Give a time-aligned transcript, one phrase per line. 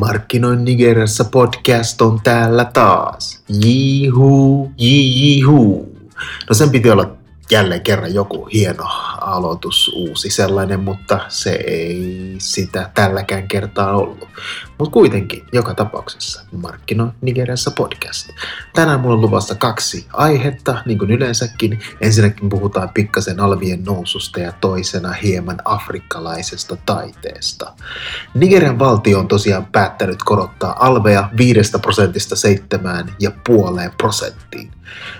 [0.00, 3.42] Markkinoin Nigeriassa podcast on täällä taas.
[3.64, 5.96] Jihu, jihu.
[6.48, 7.10] No sen piti olla
[7.50, 8.84] jälleen kerran joku hieno
[9.20, 14.28] aloitus, uusi sellainen, mutta se ei sitä tälläkään kertaa ollut.
[14.80, 18.28] Mutta kuitenkin, joka tapauksessa, Markkino Nigeriassa podcast.
[18.74, 21.78] Tänään mulla on luvassa kaksi aihetta, niin kuin yleensäkin.
[22.00, 27.72] Ensinnäkin puhutaan pikkasen alvien noususta ja toisena hieman afrikkalaisesta taiteesta.
[28.34, 32.34] Nigerian valtio on tosiaan päättänyt korottaa alveja 5 prosentista
[32.78, 34.70] 7,5 prosenttiin.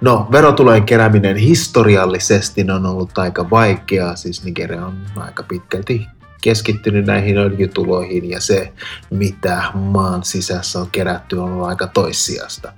[0.00, 6.06] No, verotulojen kerääminen historiallisesti on ollut aika vaikeaa, siis Nigeria on aika pitkälti
[6.44, 8.72] keskittynyt näihin öljytuloihin ja se,
[9.10, 12.72] mitä maan sisässä on kerätty, on ollut aika toissijasta.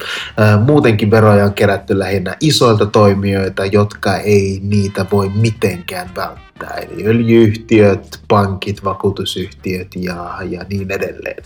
[0.67, 6.77] Muutenkin veroja on kerätty lähinnä isoilta toimijoilta, jotka ei niitä voi mitenkään välttää.
[6.77, 11.43] Eli öljyyhtiöt, pankit, vakuutusyhtiöt ja, ja niin edelleen.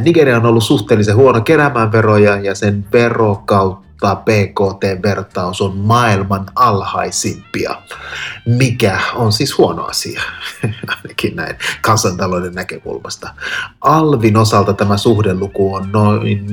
[0.00, 7.82] Nigeria on ollut suhteellisen huono keräämään veroja ja sen verokautta mutta PKT-vertaus on maailman alhaisimpia,
[8.46, 10.22] mikä on siis huono asia,
[11.02, 13.34] ainakin näin kansantalouden näkökulmasta.
[13.80, 16.46] Alvin osalta tämä suhdeluku on noin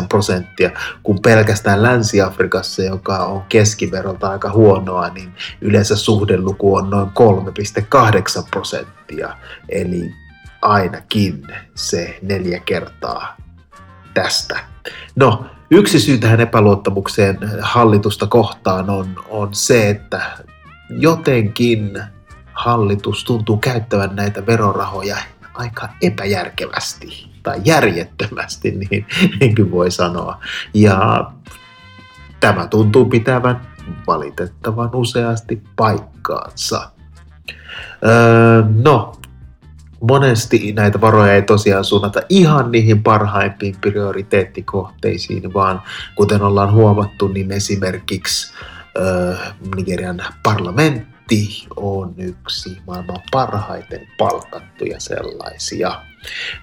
[0.00, 0.70] 0,9 prosenttia,
[1.02, 9.36] kun pelkästään Länsi-Afrikassa, joka on keskiverolta aika huonoa, niin yleensä suhdeluku on noin 3,8 prosenttia,
[9.68, 10.14] eli
[10.62, 11.42] ainakin
[11.74, 13.36] se neljä kertaa
[14.14, 14.58] tästä.
[15.16, 20.22] No, Yksi syy tähän epäluottamukseen hallitusta kohtaan on, on se, että
[20.90, 22.02] jotenkin
[22.52, 25.16] hallitus tuntuu käyttävän näitä verorahoja
[25.54, 29.06] aika epäjärkevästi tai järjettömästi, niin,
[29.40, 30.40] niin kuin voi sanoa.
[30.74, 31.30] Ja
[32.40, 33.60] tämä tuntuu pitävän
[34.06, 36.90] valitettavan useasti paikkaansa.
[38.04, 39.15] Öö, no,
[40.00, 45.82] monesti näitä varoja ei tosiaan suunnata ihan niihin parhaimpiin prioriteettikohteisiin, vaan
[46.14, 48.54] kuten ollaan huomattu, niin esimerkiksi
[49.76, 51.15] Nigerian parlamentti
[51.76, 56.02] on yksi maailman parhaiten palkattuja sellaisia.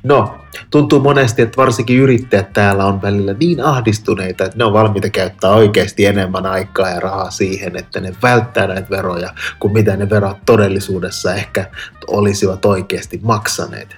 [0.04, 0.38] No,
[0.70, 5.52] tuntuu monesti, että varsinkin yrittäjät täällä on välillä niin ahdistuneita, että ne on valmiita käyttää
[5.52, 10.38] oikeasti enemmän aikaa ja rahaa siihen, että ne välttää näitä veroja, kuin mitä ne verot
[10.46, 11.70] todellisuudessa ehkä
[12.08, 13.96] olisivat oikeasti maksaneet.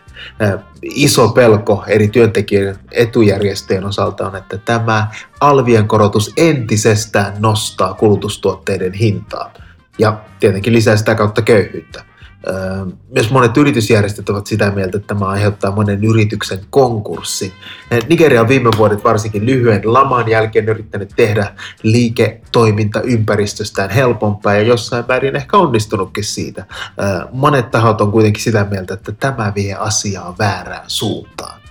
[0.81, 5.08] Iso pelko eri työntekijöiden etujärjestöjen osalta on, että tämä
[5.42, 9.65] alvien korotus entisestään nostaa kulutustuotteiden hintaa
[9.97, 12.03] ja tietenkin lisää sitä kautta köyhyyttä.
[13.16, 17.51] Myös monet yritysjärjestöt ovat sitä mieltä, että tämä aiheuttaa monen yrityksen konkurssin.
[18.09, 21.51] Nigeria on viime vuodet varsinkin lyhyen laman jälkeen yrittänyt tehdä
[21.83, 26.66] liiketoimintaympäristöstään helpompaa ja jossain määrin ehkä onnistunutkin siitä.
[27.31, 31.62] Monet tahot on kuitenkin sitä mieltä, että tämä vie asiaa väärään suuntaan.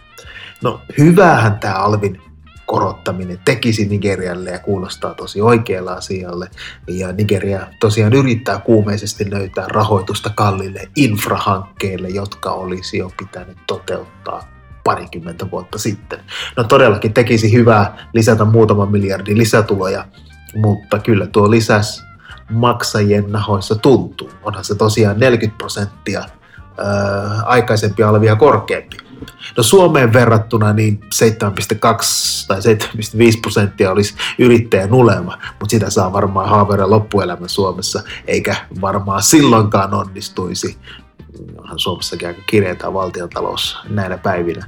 [0.62, 2.20] No hyvähän tämä Alvin
[2.66, 6.48] korottaminen tekisi Nigerialle ja kuulostaa tosi oikealle asialle.
[6.88, 14.48] Ja Nigeria tosiaan yrittää kuumeisesti löytää rahoitusta kallille infrahankkeille, jotka olisi jo pitänyt toteuttaa
[14.84, 16.20] parikymmentä vuotta sitten.
[16.56, 20.04] No todellakin tekisi hyvää lisätä muutaman miljardin lisätuloja,
[20.54, 22.04] mutta kyllä tuo lisäs
[22.50, 24.30] maksajien nahoissa tuntuu.
[24.42, 26.24] Onhan se tosiaan 40 prosenttia
[27.44, 29.03] aikaisempia olevia korkeampi.
[29.56, 31.08] No Suomeen verrattuna niin 7,2
[32.48, 39.22] tai 7,5 prosenttia olisi yrittäjän ulema, mutta sitä saa varmaan haaveilla loppuelämän Suomessa, eikä varmaan
[39.22, 40.76] silloinkaan onnistuisi.
[41.58, 44.66] Onhan Suomessakin aika kireetä valtiontalous näinä päivinä.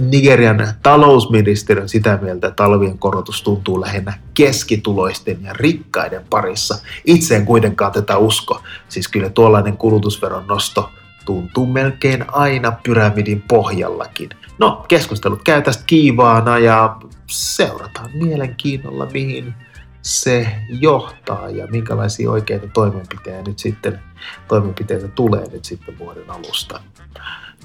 [0.00, 6.78] Nigerian talousministeri on sitä mieltä, että talvien korotus tuntuu lähinnä keskituloisten ja rikkaiden parissa.
[7.04, 8.62] Itse en kuitenkaan tätä usko.
[8.88, 10.90] Siis kyllä tuollainen kulutusveron nosto
[11.26, 14.28] tuntuu melkein aina pyramidin pohjallakin.
[14.58, 19.54] No, keskustelut käy tästä kiivaana ja seurataan mielenkiinnolla, mihin
[20.02, 20.48] se
[20.80, 24.00] johtaa ja minkälaisia oikeita toimenpiteitä nyt sitten,
[24.48, 26.80] toimenpiteitä tulee nyt sitten vuoden alusta.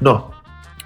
[0.01, 0.33] No,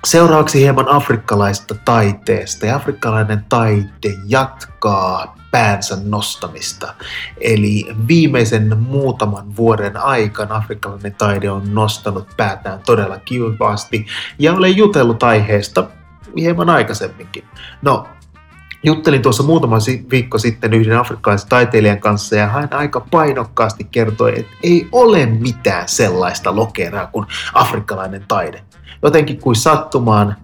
[0.05, 2.65] seuraavaksi hieman afrikkalaista taiteesta.
[2.65, 6.93] Ja afrikkalainen taite jatkaa päänsä nostamista.
[7.41, 14.05] Eli viimeisen muutaman vuoden aikana afrikkalainen taide on nostanut päätään todella kivaasti
[14.39, 15.87] ja olen jutellut aiheesta
[16.37, 17.43] hieman aikaisemminkin.
[17.81, 18.07] No,
[18.83, 19.77] juttelin tuossa muutama
[20.11, 25.89] viikko sitten yhden afrikkalaisen taiteilijan kanssa ja hän aika painokkaasti kertoi, että ei ole mitään
[25.89, 28.63] sellaista lokeraa kuin afrikkalainen taide.
[29.03, 30.35] Jotenkin kuin sattumaan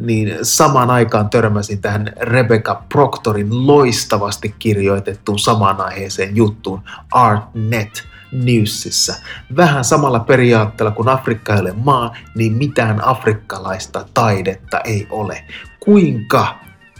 [0.00, 9.14] niin samaan aikaan törmäsin tähän Rebecca Proctorin loistavasti kirjoitettuun samaan aiheeseen juttuun Artnet Newsissä.
[9.56, 15.44] Vähän samalla periaatteella kuin Afrikka ei ole maa, niin mitään afrikkalaista taidetta ei ole.
[15.80, 16.54] Kuinka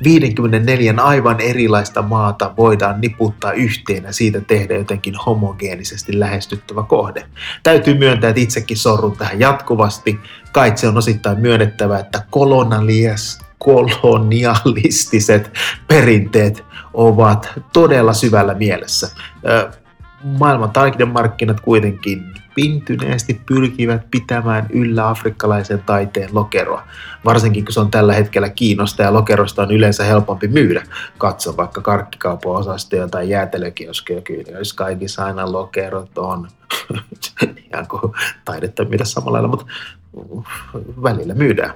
[0.04, 7.26] 54 aivan erilaista maata voidaan niputtaa yhteen ja siitä tehdä jotenkin homogeenisesti lähestyttävä kohde.
[7.62, 10.20] Täytyy myöntää, että itsekin sorrun tähän jatkuvasti.
[10.52, 15.50] Kai se on osittain myönnettävä, että kolonialias, kolonialistiset
[15.88, 16.64] perinteet
[16.94, 19.08] ovat todella syvällä mielessä
[20.24, 20.70] maailman
[21.12, 22.24] markkinat kuitenkin
[22.54, 26.82] pintyneesti pyrkivät pitämään yllä afrikkalaisen taiteen lokeroa,
[27.24, 30.82] varsinkin kun se on tällä hetkellä kiinnosta ja lokerosta on yleensä helpompi myydä.
[31.18, 36.48] Katso vaikka karkkikaupan osastoja tai jäätelökioskeja, kyllä jos kaikissa aina lokerot on.
[37.72, 38.12] Ihan kuin
[38.44, 39.66] taidetta myydä samalla lailla, mutta
[41.02, 41.74] välillä myydään.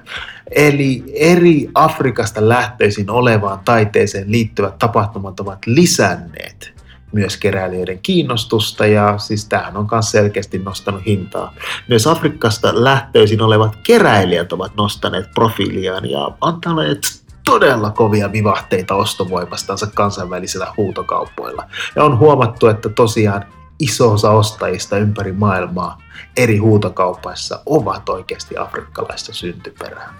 [0.51, 6.74] Eli eri Afrikasta lähtöisin olevaan taiteeseen liittyvät tapahtumat ovat lisänneet
[7.11, 11.53] myös keräilijöiden kiinnostusta ja siis tämähän on myös selkeästi nostanut hintaa.
[11.89, 20.73] Myös Afrikasta lähtöisin olevat keräilijät ovat nostaneet profiiliaan ja antaneet todella kovia vivahteita ostovoimastansa kansainvälisillä
[20.77, 21.63] huutokauppoilla.
[21.95, 23.45] Ja on huomattu, että tosiaan
[23.79, 26.01] iso osa ostajista ympäri maailmaa
[26.37, 30.13] eri huutokauppaissa ovat oikeasti afrikkalaista syntyperää.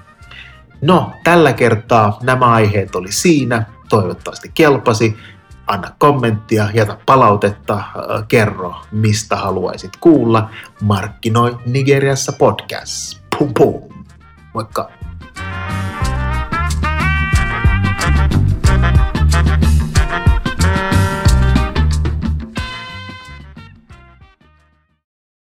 [0.82, 3.66] No, tällä kertaa nämä aiheet oli siinä.
[3.90, 5.18] Toivottavasti kelpasi
[5.67, 7.83] anna kommenttia, jätä palautetta, äh,
[8.27, 10.50] kerro mistä haluaisit kuulla.
[10.81, 13.21] Markkinoi Nigeriassa podcast.
[13.38, 13.81] Pum pum.
[14.53, 15.05] Moikka!